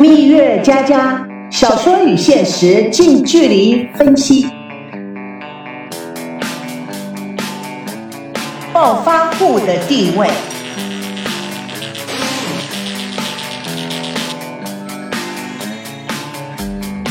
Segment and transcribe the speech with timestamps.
[0.00, 4.48] 蜜月佳佳小说与现实近距离分析。
[8.72, 10.26] 暴发户的地位。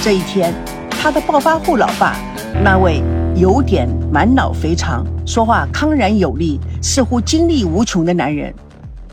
[0.01, 0.51] 这一天，
[0.89, 2.15] 他的暴发户老爸，
[2.63, 3.03] 那位
[3.35, 8.51] 有点满脑肥肠、说话康然有力、似乎精力无穷的男人。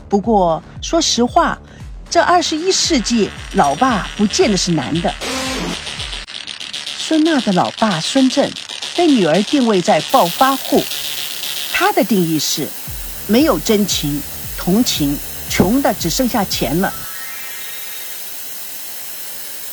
[0.09, 1.55] 不过，说实话。
[2.09, 5.13] 这二十一世纪，老爸不见得是男的。
[6.97, 8.49] 孙娜的老爸孙振
[8.95, 10.81] 被女儿定位在暴发户，
[11.73, 12.67] 他的定义是
[13.27, 14.21] 没有真情、
[14.57, 15.17] 同情，
[15.49, 16.93] 穷的只剩下钱了。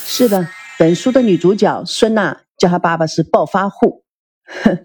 [0.06, 4.05] 是的，本书的女主角孙娜叫她爸爸是暴发户。
[4.45, 4.84] 哼，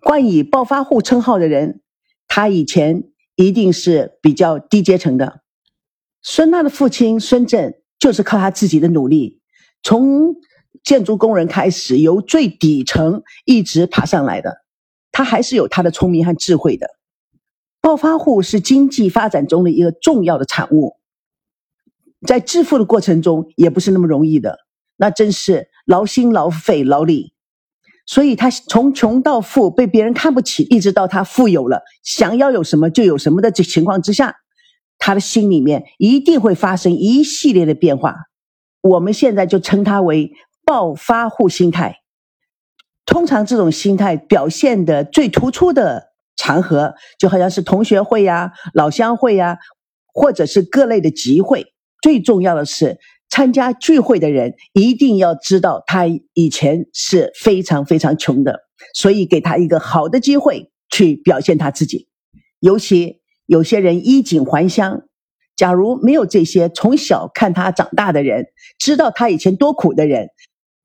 [0.00, 1.80] 冠以暴发户称号的人，
[2.28, 3.02] 他以前
[3.34, 5.40] 一定是比较低阶层的。
[6.28, 9.40] 孙娜的父亲孙振就是靠他自己的努力，
[9.84, 10.34] 从
[10.82, 14.56] 建筑工人开始，由最底层一直爬上来的。
[15.12, 16.88] 他还是有他的聪明和智慧的。
[17.80, 20.96] 暴发户是经济发展中的一个重要的产物，
[22.26, 24.58] 在致富的过程中也不是那么容易的，
[24.96, 27.34] 那真是劳心劳肺劳力。
[28.04, 34.34] 所以他从穷到富，被别人看不起，一直到他富有了，想要有什么就有什么的这情况之下。
[34.98, 38.14] 他的心里面一定会发生一系列的变化，
[38.80, 40.32] 我们现在就称它为
[40.64, 41.98] 暴发户心态。
[43.04, 49.58] 通常这种心态表现的最突出的场合，就好像是同学会呀、老乡会呀，
[50.12, 51.66] 或者是各类的集会。
[52.02, 58.60] 最重要的是，参加聚会的人一定要知道他以前是非常非常穷的，
[58.94, 62.08] 所以给他一个好的机会去表现他自己，
[62.58, 63.20] 尤其。
[63.46, 65.02] 有些人衣锦还乡，
[65.56, 68.46] 假如没有这些从小看他长大的人，
[68.78, 70.28] 知道他以前多苦的人，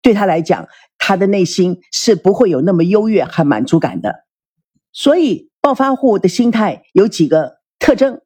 [0.02, 4.26] 对他来讲，他的内心是不会有那么优越和满足感的。
[4.94, 8.22] 所以，暴发户的心态有几个特征：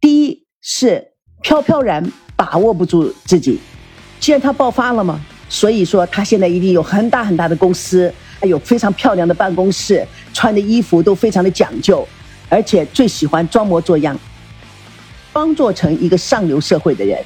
[0.00, 1.12] 第一是
[1.42, 3.60] 飘飘然，把握不住自己。
[4.18, 12.06] 既然他爆发了嘛，所以说他现在一定有很大很大的公司，还有非常漂亮的办公室，穿的衣服都非常的讲究。
[12.52, 14.14] 而且最喜欢装模作样，
[15.32, 17.18] 装作成一个上流社会的人。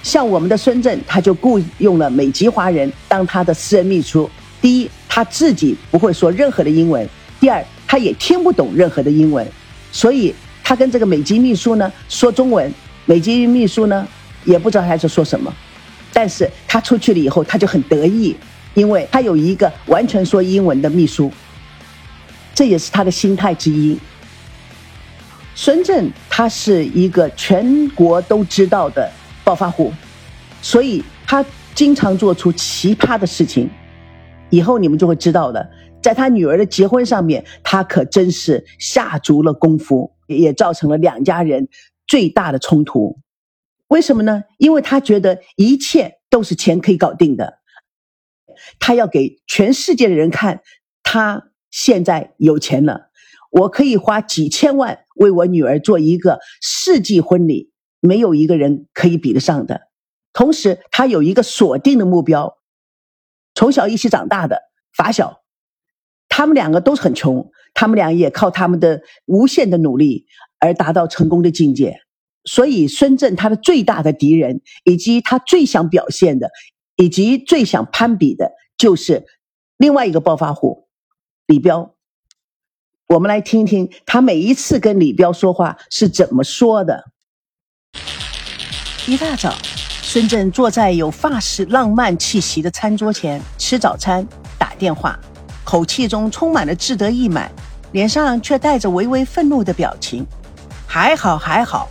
[0.00, 4.30] 像我们的孙振，他就雇佣了美籍华人当他的私人秘书。
[4.62, 7.04] 第一，他自己不会说任何的英文；
[7.40, 9.44] 第二，他也听不懂任何的英文，
[9.90, 10.32] 所以
[10.62, 12.72] 他跟这个美籍秘书呢说中文，
[13.06, 14.06] 美籍秘书呢
[14.44, 15.52] 也不知道他在说什么。
[16.12, 18.36] 但是他出去了以后，他就很得意，
[18.74, 21.32] 因为他有一个完全说英文的秘书，
[22.54, 23.98] 这也是他的心态之一。
[25.54, 29.10] 孙振他是一个全国都知道的
[29.44, 29.92] 暴发户，
[30.60, 31.44] 所以他
[31.74, 33.70] 经常做出奇葩的事情。
[34.50, 35.70] 以后你们就会知道的，
[36.02, 41.68] 在他女儿的结婚上面，他可真是下足了功夫，也造成了两家人
[42.06, 43.18] 最大的冲突。
[43.88, 44.42] 为什么呢？
[44.58, 47.58] 因为他觉得一切都是钱可以搞定的，
[48.80, 50.62] 他要给全世界的人看，
[51.04, 53.10] 他现在有钱了。
[53.54, 57.70] 我可以花几千万为我女儿做一个世纪婚礼，
[58.00, 59.82] 没有一个人可以比得上的。
[60.32, 62.58] 同时，他有一个锁定的目标，
[63.54, 64.60] 从小一起长大的
[64.96, 65.42] 发小，
[66.28, 70.26] 他们两个都是很穷，他们俩也靠他们的无限的努力
[70.58, 72.00] 而达到成功的境界。
[72.44, 76.50] 所以，孙振他的最大的敌人，以及他最想表现的，
[76.96, 79.24] 以及最想攀比的，就是
[79.76, 80.88] 另外一个暴发户
[81.46, 81.94] 李彪。
[83.06, 87.04] 我们来听听他每一次跟李彪说话是怎么说的。
[89.06, 89.54] 一大早，
[90.00, 94.26] 孙振坐在有法式浪漫气息的餐桌前吃早餐、
[94.58, 95.18] 打电话，
[95.64, 97.52] 口气中充满了志得意满，
[97.92, 100.26] 脸上却带着微微愤怒的表情。
[100.86, 101.90] 还好还好，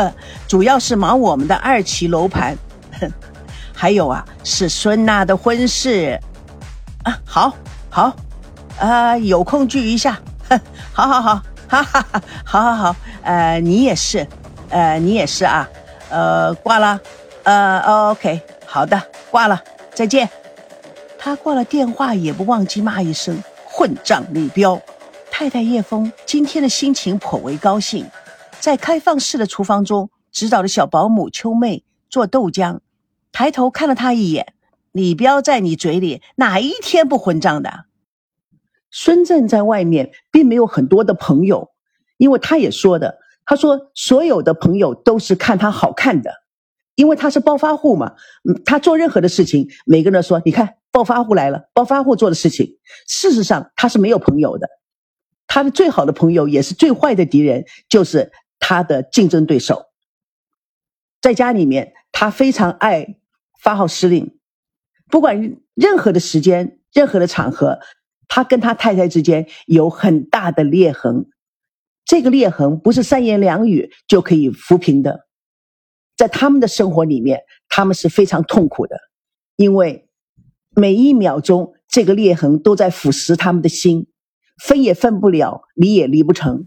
[0.46, 2.54] 主要是忙我们的二期楼盘，
[3.72, 6.20] 还有啊，是孙娜的婚事。
[7.04, 7.56] 啊，好，
[7.88, 8.14] 好，
[8.78, 10.20] 啊，有空聚一下。
[10.92, 14.26] 好 好好，哈哈哈，好 好好，呃，你也是，
[14.68, 15.68] 呃，你也是啊，
[16.10, 17.00] 呃，挂了，
[17.44, 17.78] 呃
[18.10, 19.00] ，OK，好的，
[19.30, 19.62] 挂了，
[19.94, 20.28] 再见。
[21.18, 24.80] 他挂了电话也不忘记骂一声混账李彪。
[25.30, 28.06] 太太叶枫今天的心情颇为高兴，
[28.58, 32.80] 在开放式的厨房中指导着小保姆秋妹做豆浆，
[33.32, 34.54] 抬头看了他一眼。
[34.92, 37.84] 李彪在你嘴里哪一天不混账的？
[38.90, 41.70] 孙正在外面并没有很多的朋友，
[42.16, 46.32] 因为他也说的，他说所有的朋友都是看他好看的，
[46.94, 48.14] 因为他是暴发户嘛，
[48.64, 52.78] 他做任何的事情，每个人说，你看暴发户来了，暴发户做的事情。
[53.06, 54.68] 事实上，他是没有朋友的，
[55.46, 59.86] 他的最好的朋友也是最坏的敌人，就是他的竞争对手。
[61.20, 63.16] 在家里面，他非常爱
[63.60, 64.38] 发号施令，
[65.08, 67.78] 不管任何的时间、任何的场合，
[68.30, 71.26] 他跟他太太之间有很大的裂痕。
[72.04, 75.26] 这个裂痕不是三言两语就可以抚平的。
[76.16, 78.96] 在他们的生活里面，他们是非常痛苦的，
[79.56, 80.08] 因为
[80.74, 84.06] 每一秒钟这个裂痕都在腐蚀他们的心，
[84.62, 86.66] 分也分不了，离也离不成。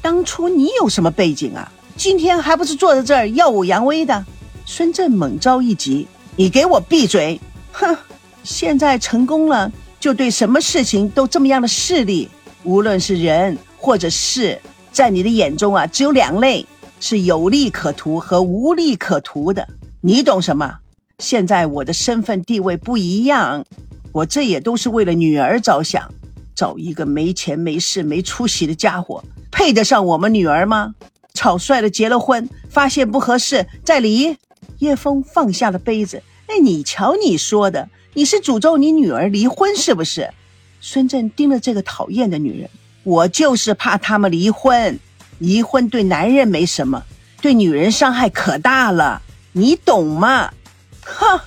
[0.00, 1.70] 当初你有什么背景啊？
[1.96, 4.24] 今天还不是坐在这儿耀武扬威的？
[4.64, 7.40] 孙振猛召一急：“你给我闭嘴！
[7.72, 7.96] 哼，
[8.42, 12.28] 现在成功了，就对什么事情都这么样的势利，
[12.64, 14.60] 无论是人或者事。”
[14.92, 16.66] 在你的眼中啊，只有两类，
[17.00, 19.66] 是有利可图和无利可图的。
[20.02, 20.80] 你懂什么？
[21.18, 23.64] 现在我的身份地位不一样，
[24.12, 26.12] 我这也都是为了女儿着想。
[26.54, 30.94] 找一个没钱没势没出息的家伙，配得上我们女儿吗？
[31.32, 34.36] 草率的结了婚，发现不合适再离。
[34.80, 36.22] 叶枫放下了杯子。
[36.48, 40.30] 哎，你瞧你说的，你是诅咒你女儿离婚是不是？
[40.80, 42.68] 孙振盯着这个讨厌的女人。
[43.04, 44.98] 我就是怕他们离婚，
[45.38, 47.02] 离婚对男人没什么，
[47.40, 49.22] 对女人伤害可大了，
[49.52, 50.52] 你懂吗？
[51.02, 51.40] 哼，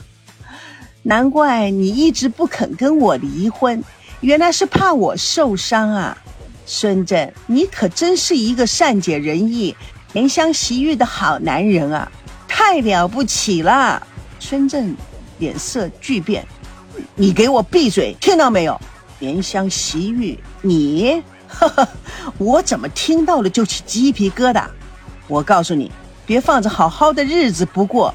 [1.04, 3.82] 难怪你一直不肯跟我离婚，
[4.20, 6.18] 原来是怕我受伤啊！
[6.66, 9.74] 孙振，你可真是一个善解人意、
[10.14, 12.12] 怜香惜玉的好男人啊，
[12.50, 14.06] 太了不起了！
[14.40, 14.94] 孙振
[15.40, 16.46] 脸色巨变，
[17.18, 18.80] 你给我闭嘴，听到没有？
[19.22, 21.24] 怜香惜玉，你。
[21.48, 21.88] 呵呵，
[22.38, 24.66] 我怎么听到了就起鸡皮疙瘩？
[25.28, 25.90] 我告诉你，
[26.26, 28.14] 别放着好好的日子不过，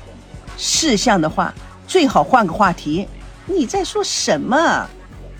[0.58, 1.54] 事项的话
[1.86, 3.08] 最好换个话题。
[3.46, 4.86] 你在说什么？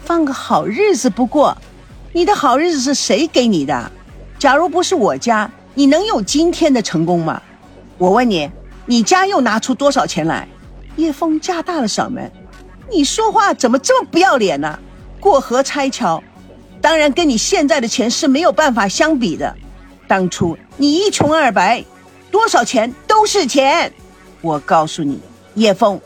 [0.03, 1.55] 放个好日子不过？
[2.15, 3.93] 你的好日子是谁给你的？
[4.39, 7.43] 假如不是我家，你能有今天的成功吗？
[7.99, 8.51] 我问你，
[8.87, 10.49] 你家又拿出多少钱来？
[10.97, 12.31] 叶枫加大了嗓门
[12.91, 14.79] ：“你说话怎么这么不要脸呢？
[15.21, 16.23] 过河拆桥。”
[16.83, 19.55] 当然，跟你现在的钱是没有办法相比的。
[20.09, 21.85] 当初你一穷二白，
[22.31, 23.93] 多少钱都是钱。
[24.41, 25.21] 我告诉你，
[25.57, 26.01] 叶枫，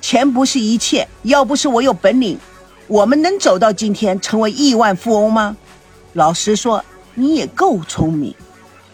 [0.00, 1.08] 钱不是一切。
[1.24, 2.38] 要不是我有本领，
[2.86, 5.56] 我们能走到今天，成为亿万富翁吗？
[6.12, 6.84] 老实说，
[7.14, 8.32] 你也够聪明。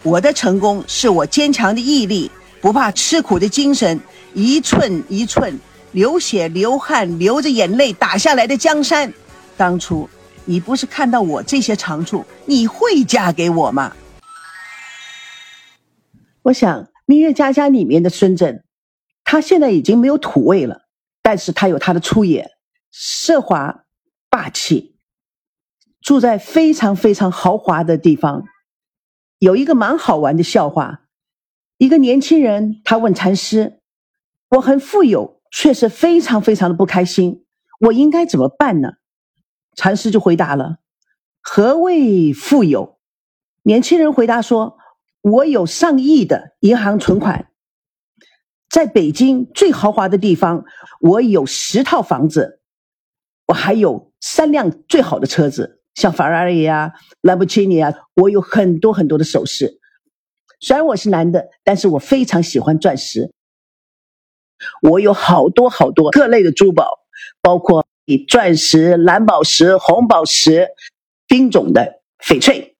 [0.01, 3.99] 我的成功是我坚强的毅力，不怕吃苦的精神，
[4.33, 5.59] 一寸一寸
[5.91, 9.13] 流血流汗流着眼泪打下来的江山。
[9.55, 10.09] 当初。
[10.49, 13.93] 你不是看到我这些长处，你会嫁给我吗？
[16.43, 18.63] 我想《明月家家》里面的孙振，
[19.25, 20.83] 他现在已经没有土味了，
[21.21, 22.49] 但是他有他的出野，
[22.93, 23.83] 奢华
[24.29, 24.95] 霸气，
[25.99, 28.45] 住在非常非常豪华的地方。
[29.39, 31.01] 有一个蛮好玩的笑话，
[31.77, 33.81] 一个年轻人他问禅师
[34.51, 37.45] ：“我很富有，却是非常非常的不开心，
[37.79, 38.93] 我应该怎么办呢？”
[39.75, 40.77] 禅师就回答了
[41.41, 42.97] ：“何谓富有？”
[43.63, 44.77] 年轻人回答说
[45.21, 47.49] ：“我有上亿的银行存款，
[48.69, 50.65] 在北京最豪华的地方，
[51.01, 52.61] 我有十套房子，
[53.47, 59.79] 我还有三辆最好的车子，像法拉利啊、兰博基尼啊，我有很多很多的首饰。
[60.59, 63.31] 虽然我是男的，但是我非常喜欢钻石。
[64.81, 66.99] 我有好多好多各类的珠宝，
[67.41, 67.85] 包括。”
[68.29, 70.69] 钻石、蓝宝石、红宝石、
[71.27, 72.77] 冰种的翡翠，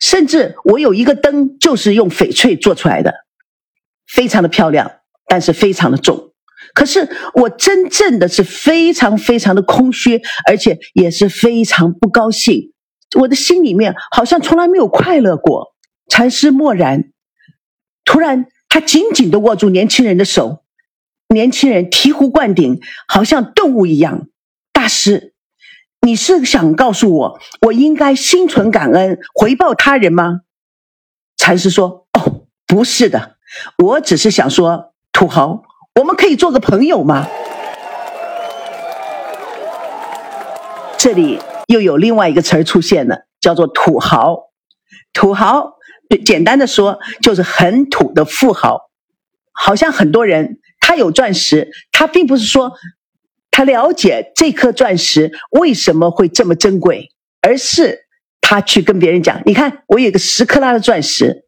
[0.00, 3.12] 甚至我有一个灯就是用翡翠做出来的，
[4.06, 6.32] 非常的漂亮，但是非常的重。
[6.74, 12.72] 可是我真正的是非常非常的空虚，而且也是非常不高兴。
[13.18, 15.74] 我的心里面好像从来没有快乐过。
[16.08, 17.10] 禅师默然，
[18.04, 20.62] 突然他紧紧的握住年轻人的手，
[21.28, 24.28] 年轻人醍醐灌顶，好像顿悟一样。
[24.72, 25.34] 大师，
[26.00, 30.42] 你是想告诉我，我应该心存感恩，回报他人吗？
[31.36, 33.36] 禅师说：“哦，不是的，
[33.78, 35.62] 我只是想说，土豪，
[36.00, 37.26] 我们可以做个朋友吗？”
[40.96, 44.50] 这里又有另外一个词儿出现了，叫做土豪。
[45.12, 45.74] 土豪，
[46.24, 48.90] 简单的说，就是很土的富豪。
[49.52, 50.58] 好像很多人
[50.96, 52.72] 有钻石，他并不是说。
[53.52, 57.08] 他了解这颗钻石为什么会这么珍贵，
[57.40, 58.00] 而是
[58.42, 61.46] 他去跟别人讲：“你看，我有个十克拉的钻石，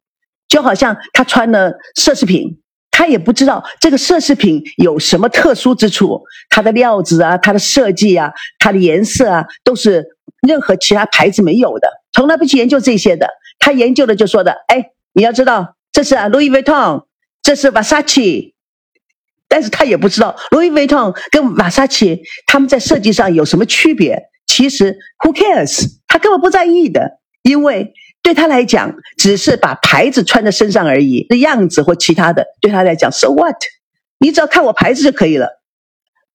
[0.49, 10.07] 就好像他穿了奢侈品，他也不知道这个奢侈品有什么特殊之处，它的料子啊，它的设计啊，它的颜色啊，都是
[10.40, 13.28] 任何其他牌子没有的，从来不去研究这些的。
[13.59, 17.05] 他研究的就说的，哎，你要知道，这是，Louis Vuitton，
[17.43, 18.55] 这是 Versace，
[19.49, 24.25] 但是他也不知道 Louis Vuitton 跟瓦萨奇他们在设计上有什么区别。
[24.47, 25.87] 其实 Who cares？
[26.07, 27.93] 他根本不在意的，因为。
[28.21, 33.57] 对他来讲，只是把牌子穿在身上而已，的样子或其他的，对他来讲，so what？
[34.19, 35.62] 你只要看我牌子就可以了。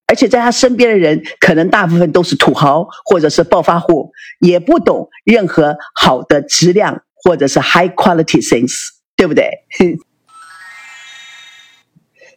[0.07, 8.73] 而且在他身边的人，可能大部分都是土豪或者是暴发户，也不懂任何好的质量或者是 high quality things，
[9.15, 9.51] 对不对？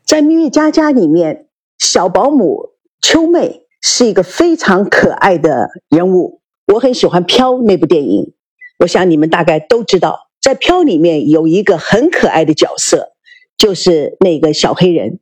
[0.07, 1.49] 在《蜜月佳佳》里面，
[1.79, 2.71] 小保姆
[3.03, 6.41] 秋妹是一个非常可爱的人物，
[6.73, 8.33] 我很喜欢《飘》那部电影。
[8.79, 13.15] 我想你们大概都知道，在《飘》里面有一个很可爱的角色，
[13.59, 15.19] 就是那个小黑人，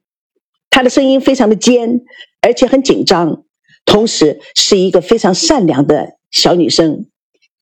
[0.68, 2.02] 他的声音非常的尖，
[2.42, 3.42] 而且很紧张，
[3.86, 7.06] 同时是一个非常善良的小女生。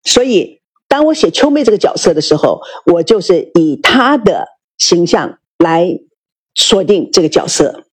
[0.02, 6.00] 所以，当我写秋妹这个角色的时候，我就是以她的形象来
[6.54, 7.85] 锁定这个角色。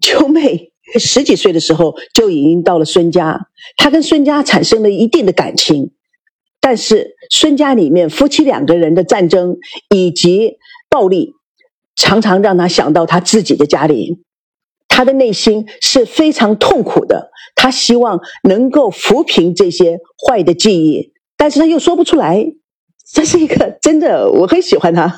[0.00, 5.92] 秋妹十几岁的时候就已经到了孙家，她跟孙家产生了一定的感情。
[6.60, 9.56] 但是孙家里面夫妻两个人的战争
[9.88, 10.58] 以及
[10.90, 11.32] 暴力，
[11.96, 14.22] 常常让他想到他自己的家里，
[14.86, 17.30] 他的内心是非常痛苦的。
[17.54, 22.46] 他希望能够抚平这些坏的记忆，但是他又说不出来。
[23.12, 25.16] 这是一个真的，我很喜欢他。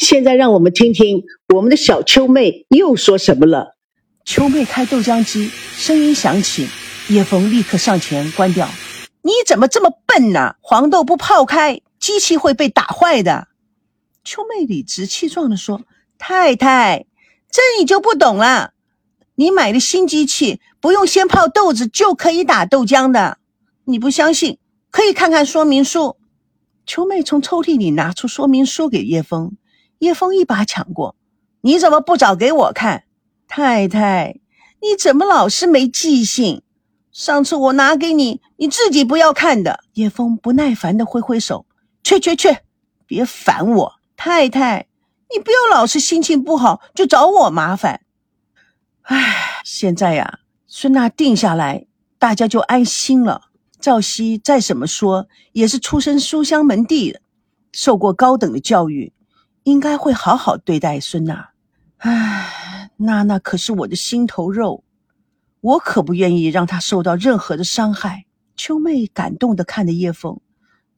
[0.00, 3.76] 现在让我们听听我们的小秋妹又说什么了。
[4.24, 6.66] 秋妹开豆浆机，声音响起，
[7.10, 8.66] 叶枫立刻上前关掉。
[9.20, 10.54] 你怎么这么笨呢？
[10.62, 13.48] 黄豆不泡开，机器会被打坏的。
[14.24, 15.82] 秋妹理直气壮地说
[16.16, 17.04] ：“太太，
[17.50, 18.72] 这你就不懂了。
[19.34, 23.36] 你买的新机器不用先泡豆子就可以打豆浆的。
[23.84, 24.56] 你不相信，
[24.90, 26.16] 可以看看说明书。”
[26.86, 29.52] 秋妹从抽屉里拿出说明书给叶枫，
[30.00, 31.14] 叶枫一把抢过
[31.62, 33.04] ：“你怎么不找给我看？
[33.46, 34.40] 太太，
[34.80, 36.62] 你怎么老是没记性？”
[37.12, 39.80] 上次我拿给你，你自己不要看的。
[39.94, 41.66] 叶枫不耐烦的挥挥手，
[42.02, 42.56] 去去去，
[43.04, 44.86] 别烦我，太太，
[45.34, 48.00] 你不要老是心情不好就找我麻烦。
[49.02, 51.86] 唉，现在呀，孙娜定下来，
[52.18, 53.50] 大家就安心了。
[53.80, 57.18] 赵熙再怎么说也是出身书香门第，
[57.72, 59.12] 受过高等的教育，
[59.70, 61.50] 应该会好好对待孙娜。
[61.98, 64.84] 唉，娜娜可是我的心头肉。
[65.60, 68.24] 我可不愿意让她受到任何的伤害。
[68.56, 70.40] 秋妹感动的看着叶枫，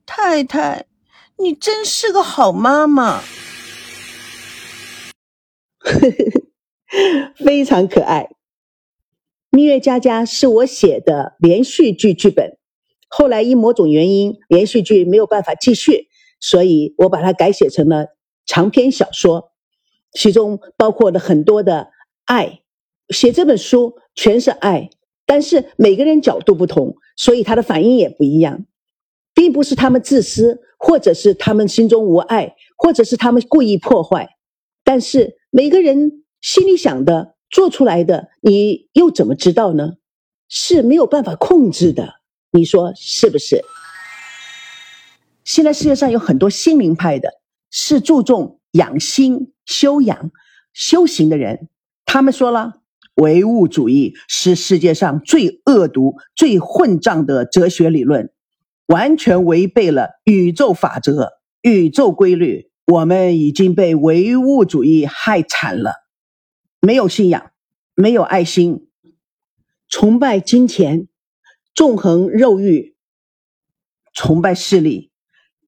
[0.07, 0.87] 太太，
[1.39, 3.21] 你真是个好妈妈，
[7.37, 8.25] 非常可爱。
[9.51, 12.57] 《蜜月佳佳》是我写的连续剧剧本，
[13.09, 16.09] 后来因某种原因，连续剧没有办法继续，
[16.41, 18.07] 所以我把它改写成了
[18.47, 19.53] 长篇小说，
[20.13, 21.91] 其中包括了很多的
[22.25, 22.61] 爱。
[23.09, 24.89] 写这本书全是爱，
[25.27, 28.65] 但是每个人角度不同，所以他的反应也不一样，
[29.35, 34.37] 并不是他们自私，或者是他们心中无爱，或者是他们故意破坏，
[34.83, 39.95] 但是每个人心里想的、做出来的，你又怎么知道呢？
[40.49, 42.15] 是没有办法控制的，
[42.51, 43.63] 你说是不是？
[45.45, 47.31] 现在世界上有很多心灵派的，
[47.73, 50.31] 是注重养心、修养、
[50.73, 51.69] 修行的人，
[52.05, 52.75] 他们说了。
[53.17, 58.33] 唯物主义是世界上最恶毒、最混账的哲学理论，
[58.87, 62.71] 完全违背了宇宙法则、宇宙规律。
[62.87, 65.93] 我们已经被唯物主义害惨了，
[66.81, 67.53] 没有信仰，
[67.95, 68.89] 没有爱心，
[69.91, 71.07] 崇拜金钱，
[71.75, 72.97] 纵横肉欲，
[74.15, 75.13] 崇拜势力，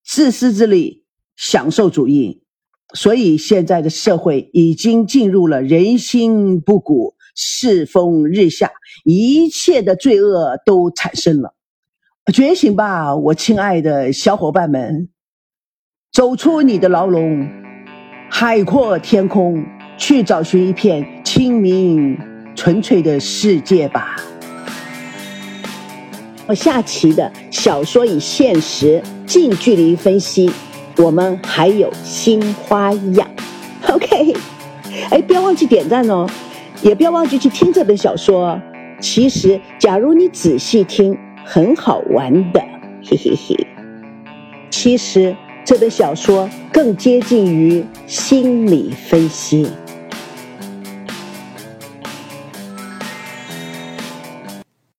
[0.02, 1.03] 自私自利，
[1.36, 2.42] 享受主义。
[2.94, 7.14] 所以现在的社会已经进入了人心不古。
[7.36, 8.70] 世风日下，
[9.04, 11.52] 一切的罪恶都产生了。
[12.32, 15.08] 觉醒吧，我亲爱的小伙伴们，
[16.12, 17.48] 走出你的牢笼，
[18.30, 19.66] 海阔天空，
[19.98, 22.16] 去找寻一片清明
[22.54, 24.14] 纯粹的世界吧。
[26.46, 30.48] 我下期的小说与现实近距离分析，
[30.96, 33.28] 我们还有新花样。
[33.92, 34.34] OK，
[35.10, 36.26] 哎，不要忘记点赞哦。
[36.82, 38.60] 也不要忘记去听这本小说。
[39.00, 42.60] 其实，假如你仔细听，很好玩的，
[43.04, 43.66] 嘿嘿嘿。
[44.70, 45.34] 其实，
[45.64, 49.66] 这本小说更接近于心理分析。